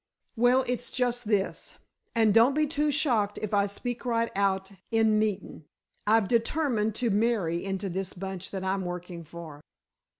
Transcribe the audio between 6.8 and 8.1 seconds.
to marry into